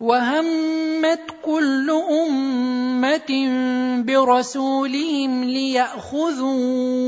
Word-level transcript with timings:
وهمت 0.00 1.20
كل 1.44 1.90
امه 1.90 3.30
برسولهم 4.02 5.44
لياخذوه 5.44 6.98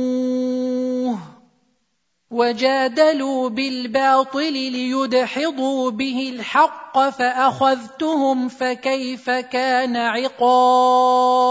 وجادلوا 2.31 3.49
بالباطل 3.49 4.53
ليدحضوا 4.53 5.91
به 5.91 6.33
الحق 6.35 7.09
فاخذتهم 7.09 8.49
فكيف 8.49 9.31
كان 9.31 9.97
عقاب 9.97 11.51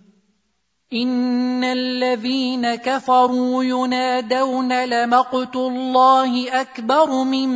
ان 0.93 1.63
الذين 1.63 2.75
كفروا 2.75 3.63
ينادون 3.63 4.85
لمقت 4.85 5.55
الله 5.55 6.61
اكبر 6.61 7.23
من 7.23 7.49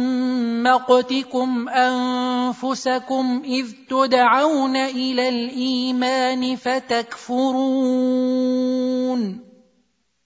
مقتكم 0.63 1.69
انفسكم 1.69 3.41
اذ 3.45 3.65
تدعون 3.89 4.75
إلى 4.75 5.29
الايمان 5.29 6.55
فتكفرون 6.55 7.85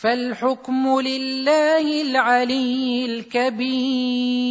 فالحكم 0.00 1.00
لله 1.00 2.02
العلي 2.02 3.04
الكبير. 3.04 4.48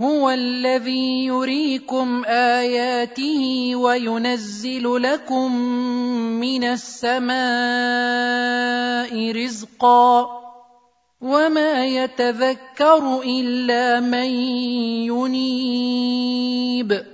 هو 0.00 0.30
الذي 0.30 1.24
يريكم 1.24 2.24
آياته 2.24 3.76
وينزل 3.76 5.02
لكم 5.02 5.56
من 6.40 6.64
السماء 6.64 7.32
رزقا 9.32 10.26
وما 11.20 11.86
يتذكر 11.86 13.22
إلا 13.22 14.00
من 14.00 14.30
ينيب. 15.12 17.13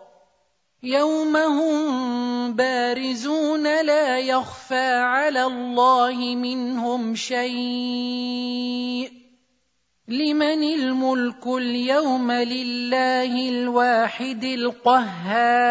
يوم 0.83 1.37
هم 1.37 2.53
بارزون 2.53 3.63
لا 3.85 4.19
يخفى 4.19 4.93
على 4.93 5.43
الله 5.43 6.35
منهم 6.35 7.15
شيء 7.15 9.11
لمن 10.07 10.63
الملك 10.63 11.47
اليوم 11.47 12.31
لله 12.31 13.49
الواحد 13.49 14.43
القهار 14.43 15.61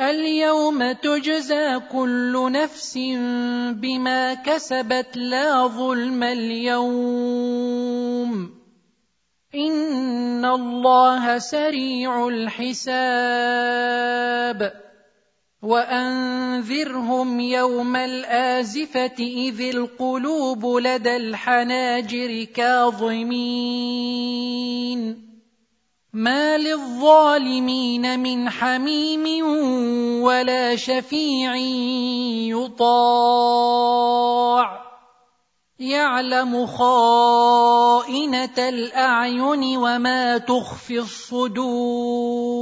اليوم 0.00 0.92
تجزى 0.92 1.80
كل 1.92 2.52
نفس 2.52 2.98
بما 3.72 4.34
كسبت 4.34 5.16
لا 5.16 5.66
ظلم 5.66 6.22
اليوم 6.22 7.82
ان 9.54 10.44
الله 10.44 11.38
سريع 11.38 12.28
الحساب 12.28 12.92
وانذرهم 15.62 17.40
يوم 17.40 17.96
الازفه 17.96 19.18
اذ 19.18 19.60
القلوب 19.60 20.66
لدى 20.66 21.16
الحناجر 21.16 22.44
كاظمين 22.44 23.72
ما 26.12 26.58
للظالمين 26.58 28.20
من 28.20 28.50
حميم 28.50 29.44
ولا 30.22 30.76
شفيع 30.76 31.56
يطاع 32.56 34.91
يعلم 35.82 36.66
خائنة 36.66 38.58
الأعين 38.58 39.76
وما 39.76 40.38
تخفي 40.38 40.98
الصدور 40.98 42.52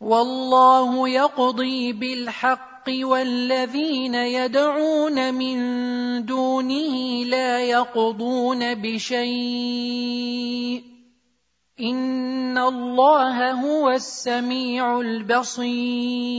والله 0.00 1.08
يقضي 1.08 1.92
بالحق 1.92 2.90
والذين 3.02 4.14
يدعون 4.14 5.34
من 5.34 5.58
دونه 6.24 7.24
لا 7.24 7.60
يقضون 7.60 8.74
بشيء 8.74 10.28
إن 11.80 12.58
الله 12.58 13.52
هو 13.52 13.90
السميع 13.90 15.00
البصير 15.00 16.38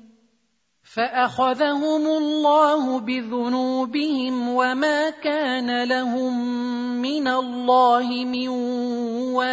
فأخذهم 0.95 2.07
الله 2.07 2.99
بذنوبهم 2.99 4.49
وما 4.49 5.09
كان 5.09 5.83
لهم 5.83 6.33
من 7.01 7.27
الله 7.27 8.25
من 8.25 8.47
واق. 9.31 9.51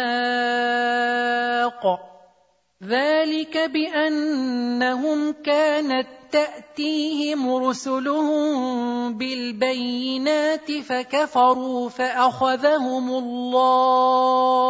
ذلك 2.83 3.57
بأنهم 3.57 5.31
كانت 5.31 6.07
تأتيهم 6.31 7.55
رسلهم 7.55 9.17
بالبينات 9.17 10.71
فكفروا 10.71 11.89
فأخذهم 11.89 13.09
الله. 13.09 14.69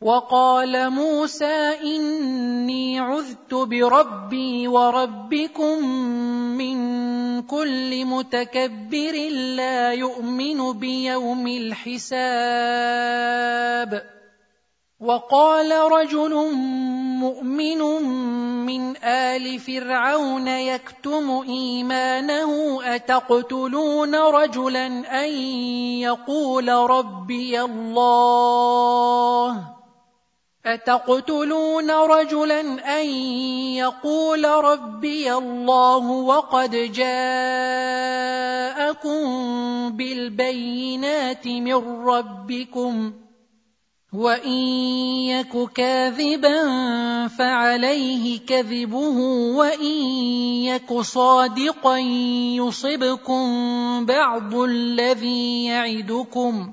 وقال 0.00 0.90
موسى 0.90 1.74
إني 1.82 3.00
عذت 3.00 3.54
بربي 3.54 4.68
وربكم 4.68 5.88
من 6.58 6.78
كل 7.42 8.04
متكبر 8.04 9.30
لا 9.56 9.92
يؤمن 9.92 10.72
بيوم 10.72 11.46
الحساب. 11.46 12.58
وقال 15.00 15.92
رجل 15.92 16.34
مؤمن 17.18 17.78
من 18.66 18.96
آل 19.04 19.58
فرعون 19.58 20.48
يكتم 20.48 21.42
إيمانه 21.48 22.78
أتقتلون 22.94 24.14
رجلا 24.14 24.86
أن 25.24 25.30
يقول 26.02 26.68
ربي 26.68 27.60
الله؟ 27.60 28.88
اتقتلون 30.66 31.90
رجلا 31.90 32.60
ان 33.00 33.06
يقول 33.76 34.44
ربي 34.44 35.32
الله 35.34 36.06
وقد 36.10 36.70
جاءكم 36.92 37.18
بالبينات 39.96 41.46
من 41.46 42.04
ربكم 42.04 43.12
وان 44.12 44.48
يك 45.28 45.72
كاذبا 45.74 46.58
فعليه 47.28 48.38
كذبه 48.38 49.18
وان 49.56 49.84
يك 50.64 51.00
صادقا 51.00 51.98
يصبكم 52.56 53.46
بعض 54.06 54.54
الذي 54.54 55.64
يعدكم 55.64 56.72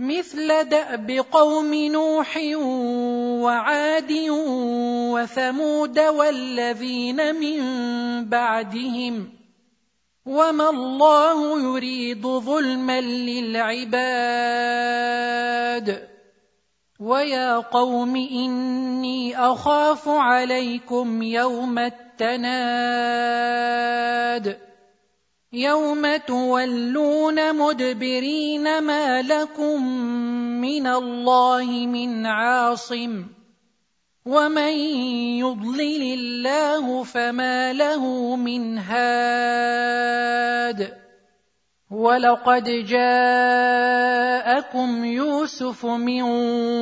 مثل 0.00 0.64
دأب 0.64 1.10
قوم 1.32 1.74
نوح 1.74 2.40
وعاد 3.44 4.12
وثمود 5.12 5.98
والذين 5.98 7.34
من 7.34 7.60
بعدهم 8.24 9.28
وما 10.26 10.70
الله 10.70 11.60
يريد 11.60 12.22
ظلما 12.22 13.00
للعباد 13.00 14.00
ويا 17.00 17.56
قوم 17.56 18.16
إني 18.16 19.38
أخاف 19.38 20.08
عليكم 20.08 21.22
يوم 21.22 21.78
التناد 21.78 22.70
يوم 25.52 26.16
تولون 26.16 27.56
مدبرين 27.56 28.78
ما 28.82 29.22
لكم 29.22 29.86
من 30.60 30.86
الله 30.86 31.86
من 31.86 32.26
عاصم 32.26 33.26
ومن 34.26 34.72
يضلل 35.42 36.02
الله 36.02 37.02
فما 37.04 37.72
له 37.72 38.36
من 38.36 38.78
هاد 38.78 40.20
ولقد 41.90 42.64
جاءكم 42.86 43.84
يوسف 45.04 45.86
من 45.86 46.24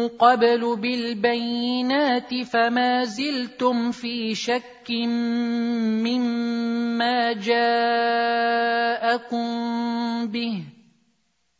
قبل 0.08 0.76
بالبينات 0.76 2.42
فما 2.44 3.04
زلتم 3.04 3.90
في 3.92 4.34
شك 4.34 4.90
مما 6.04 7.32
جاءكم 7.32 7.68
به 10.26 10.62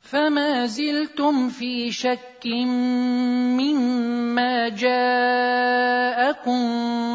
فما 0.00 0.66
زلتم 0.66 1.48
في 1.48 1.92
شك 1.92 2.46
مما 3.56 4.68
جاءكم 4.68 6.60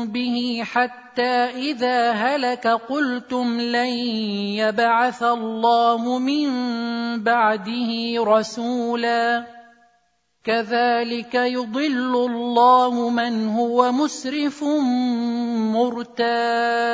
به 0.08 0.64
حتى 0.66 1.03
اذا 1.20 2.12
هلك 2.12 2.68
قلتم 2.68 3.62
لن 3.62 3.94
يبعث 4.60 5.24
الله 5.24 6.20
من 6.20 6.50
بعده 7.24 7.92
رسولا 8.18 9.46
كذلك 10.44 11.36
يضل 11.36 12.16
الله 12.16 13.10
من 13.10 13.50
هو 13.50 13.92
مسرف 13.92 14.64
مرتاب 15.74 16.94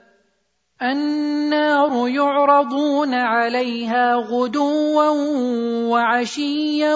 النار 0.81 2.07
يعرضون 2.07 3.13
عليها 3.13 4.15
غدوا 4.15 5.09
وعشيا 5.89 6.95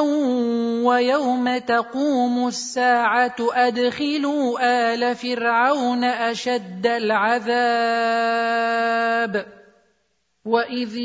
ويوم 0.83 1.57
تقوم 1.57 2.47
الساعة 2.47 3.35
أدخلوا 3.39 4.59
آل 4.93 5.15
فرعون 5.15 6.03
أشد 6.03 6.87
العذاب 6.87 7.85
وإذ 10.45 10.97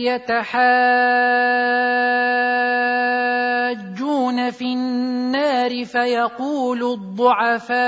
يتحاجون 3.71 4.51
في 4.51 4.65
النار 4.65 5.85
فيقول 5.85 6.83
الضعفاء 6.83 7.81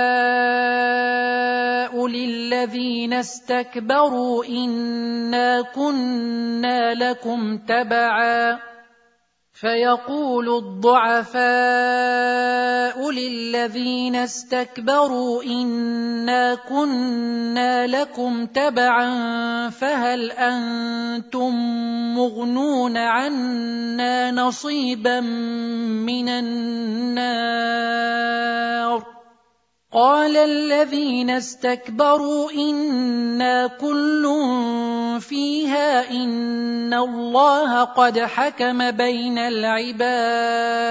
للذين 2.07 3.13
استكبروا 3.13 4.45
إنا 4.45 5.63
كنا 5.63 6.95
لكم 6.95 7.59
تبعا 7.59 8.72
فيقول 9.63 10.49
الضعفاء 10.49 11.39
للذين 13.11 14.17
استكبروا 14.17 15.43
إنا 15.43 16.55
كنا 16.55 17.87
لكم 17.87 18.47
تبعا 18.47 19.11
فهل 19.71 20.31
أنتم 20.33 21.55
مغنون 22.15 22.97
عنا 22.97 24.31
نصيبا 24.31 25.21
من 25.21 26.29
النار؟ 26.29 27.83
قال 29.93 30.37
الذين 30.37 31.31
استكبروا 31.31 32.51
إنا 32.51 33.67
كل 33.67 34.27
فيها 35.23 36.11
ان 36.11 36.95
الله 36.95 37.85
قد 37.85 38.19
حكم 38.19 38.91
بين 38.91 39.39
العباد 39.39 40.83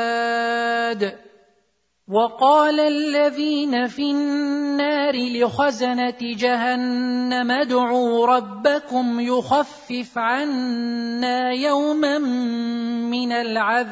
وقال 2.12 2.80
الذين 2.80 3.88
في 3.88 4.12
النار 4.12 5.16
لخزنه 5.16 6.18
جهنم 6.22 7.52
ادعوا 7.52 8.28
ربكم 8.28 9.20
يخفف 9.20 10.18
عنا 10.18 11.52
يوما 11.52 12.18
من 13.08 13.32
العذاب 13.32 13.92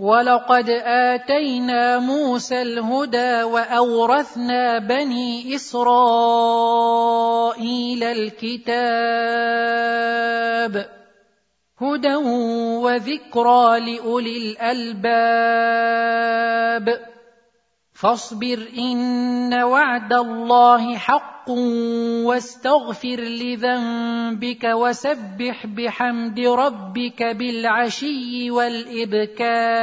ولقد 0.00 0.70
اتينا 0.84 1.98
موسى 1.98 2.62
الهدى 2.62 3.42
واورثنا 3.42 4.78
بني 4.78 5.54
اسرائيل 5.54 6.04
الكتاب 8.04 8.70
هدى 11.80 12.14
وذكرى 12.84 13.80
لاولي 13.80 14.36
الالباب 14.36 15.00
فاصبر 17.92 18.68
ان 18.78 19.54
وعد 19.54 20.12
الله 20.12 20.96
حق 20.96 21.39
واستغفر 22.26 23.20
لذنبك 23.20 24.64
وسبح 24.64 25.66
بحمد 25.66 26.40
ربك 26.40 27.22
بالعشي 27.22 28.50
والإبكار. 28.50 29.80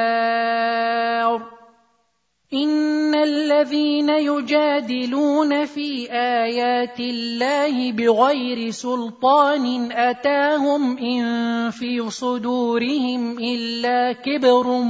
إن 2.54 3.15
الذين 3.15 4.10
يجادلون 4.10 5.65
في 5.65 6.12
آيات 6.12 7.00
الله 7.00 7.92
بغير 7.92 8.70
سلطان 8.70 9.92
أتاهم 9.92 10.98
إن 10.98 11.70
في 11.72 12.10
صدورهم 12.10 13.39
إلا 13.39 14.12
كبر 14.13 14.82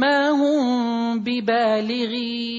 ما 0.00 0.30
هم 0.30 1.18
ببالغيه. 1.20 2.58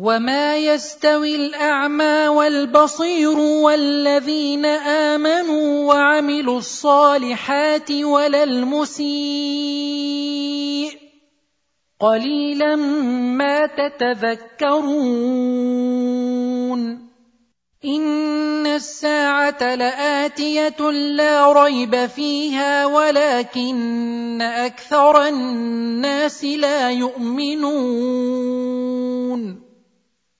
وما 0.00 0.56
يستوي 0.56 1.36
الاعمى 1.36 2.28
والبصير 2.28 3.38
والذين 3.38 4.66
امنوا 4.66 5.94
وعملوا 5.94 6.58
الصالحات 6.58 7.92
ولا 7.92 8.44
المسيء 8.44 9.10
قليلا 12.00 12.76
ما 13.36 13.66
تتذكرون 13.66 14.80
ان 17.84 18.66
الساعة 18.66 19.74
لاتيه 19.74 20.90
لا 20.90 21.52
ريب 21.52 22.06
فيها 22.06 22.86
ولكن 22.86 24.42
أكثر 24.42 25.28
الناس 25.28 26.44
لا 26.44 26.90
يؤمنون 26.90 28.50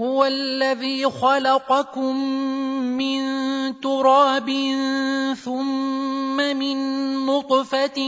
هو 0.00 0.24
الذي 0.24 1.10
خلقكم 1.10 2.16
من 2.96 3.20
تراب 3.80 4.48
ثم 5.44 6.36
من 6.36 6.76
نطفة 7.26 8.00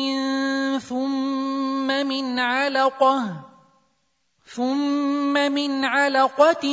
ثم 0.78 1.86
من 1.86 2.38
علقة 2.38 3.42
ثم 4.54 5.32
من 5.32 5.84
علقة 5.84 6.66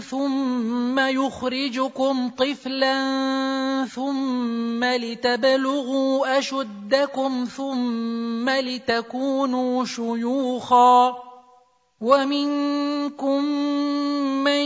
ثم 0.00 0.98
يخرجكم 0.98 2.30
طفلا 2.38 2.94
ثم 3.86 4.84
لتبلغوا 4.84 6.38
أشدكم 6.38 7.44
ثم 7.56 8.50
لتكونوا 8.50 9.84
شيوخا 9.84 11.29
ومنكم 12.00 13.44
من 14.44 14.64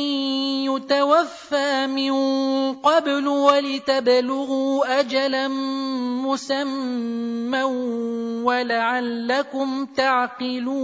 يتوفى 0.71 1.87
من 1.87 2.13
قبل 2.73 3.29
ولتبلغوا 3.29 5.01
اجلا 5.01 5.49
مسمى 6.29 7.63
ولعلكم 8.45 9.87
تعقلون 9.87 10.75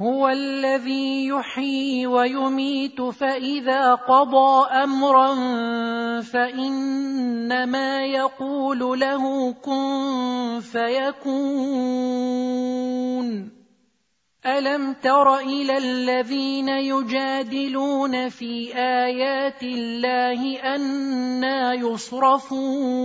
هو 0.00 0.28
الذي 0.28 1.26
يحيي 1.26 2.06
ويميت 2.06 3.02
فإذا 3.02 3.94
قضى 3.94 4.66
أمرا 4.82 5.34
فإنما 6.20 8.04
يقول 8.04 9.00
له 9.00 9.52
كن 9.52 10.60
فيكون. 10.60 11.94
ألم 14.46 14.92
تر 14.92 15.38
إلى 15.38 15.78
الذين 15.78 16.68
يجادلون 16.68 18.28
في 18.28 18.76
آيات 18.76 19.62
الله 19.62 20.60
أنا 20.74 21.74
يصرفون؟ 21.74 23.04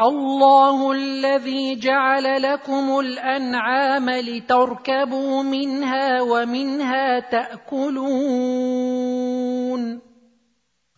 الله 0.00 0.92
الذي 0.92 1.76
جعل 1.76 2.42
لكم 2.42 2.98
الأنعام 3.00 4.10
لتركبوا 4.10 5.42
منها 5.42 6.22
ومنها 6.22 7.20
تأكلون 7.20 8.80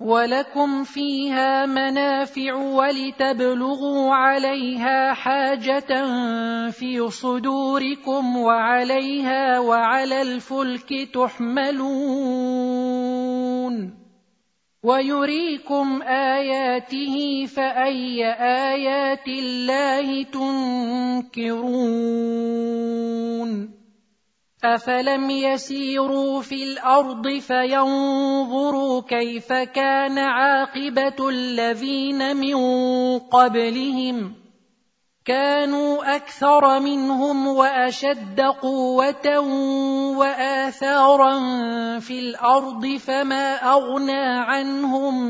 ولكم 0.00 0.84
فيها 0.84 1.66
منافع 1.66 2.54
ولتبلغوا 2.54 4.14
عليها 4.14 5.14
حاجة 5.14 6.06
في 6.70 7.10
صدوركم 7.10 8.36
وعليها 8.36 9.58
وعلى 9.58 10.22
الفلك 10.22 11.10
تحملون 11.14 12.42
ويريكم 14.82 16.02
اياته 16.02 17.46
فاي 17.46 18.24
ايات 18.26 19.28
الله 19.28 20.22
تنكرون 20.22 21.62
افلم 24.64 25.30
يسيروا 25.30 26.40
في 26.42 26.64
الأرض 26.64 27.28
فينظروا 27.28 29.02
كيف 29.02 29.52
كان 29.52 30.18
عاقبه 30.18 31.28
الذين 31.28 32.36
من 32.36 32.58
قبلهم 33.18 34.41
كانوا 35.24 36.16
أكثر 36.16 36.80
منهم 36.80 37.46
وأشد 37.46 38.40
قوة 38.40 39.38
وآثارا 40.18 41.38
في 41.98 42.18
الأرض 42.18 42.86
فما 42.86 43.54
أغنى 43.54 44.24
عنهم 44.42 45.24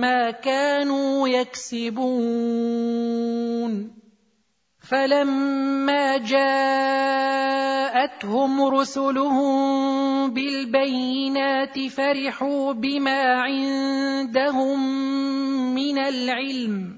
ما 0.00 0.30
كانوا 0.30 1.28
يكسبون. 1.28 2.88
فلما 4.90 6.16
جاءتهم 6.16 7.42
رسلهم 8.62 10.30
بالبينات 10.30 11.78
فرحوا 11.88 12.72
بما 12.72 13.22
عندهم 13.40 14.80
من 15.74 15.98
العلم. 15.98 16.97